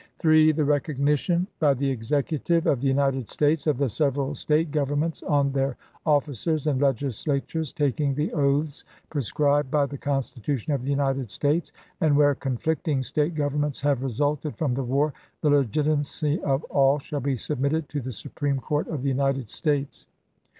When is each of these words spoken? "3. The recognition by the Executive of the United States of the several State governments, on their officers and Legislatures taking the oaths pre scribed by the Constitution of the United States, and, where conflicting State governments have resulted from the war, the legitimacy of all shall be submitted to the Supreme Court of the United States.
"3. 0.17 0.51
The 0.53 0.65
recognition 0.65 1.45
by 1.59 1.75
the 1.75 1.91
Executive 1.91 2.65
of 2.65 2.81
the 2.81 2.87
United 2.87 3.29
States 3.29 3.67
of 3.67 3.77
the 3.77 3.87
several 3.87 4.33
State 4.33 4.71
governments, 4.71 5.21
on 5.21 5.51
their 5.51 5.77
officers 6.07 6.65
and 6.65 6.81
Legislatures 6.81 7.71
taking 7.71 8.15
the 8.15 8.33
oaths 8.33 8.83
pre 9.11 9.21
scribed 9.21 9.69
by 9.69 9.85
the 9.85 9.99
Constitution 9.99 10.73
of 10.73 10.81
the 10.81 10.89
United 10.89 11.29
States, 11.29 11.71
and, 11.99 12.17
where 12.17 12.33
conflicting 12.33 13.03
State 13.03 13.35
governments 13.35 13.81
have 13.81 14.01
resulted 14.01 14.57
from 14.57 14.73
the 14.73 14.81
war, 14.83 15.13
the 15.41 15.51
legitimacy 15.51 16.39
of 16.41 16.63
all 16.63 16.97
shall 16.97 17.21
be 17.21 17.35
submitted 17.35 17.87
to 17.89 18.01
the 18.01 18.11
Supreme 18.11 18.57
Court 18.59 18.87
of 18.87 19.03
the 19.03 19.09
United 19.09 19.51
States. 19.51 20.07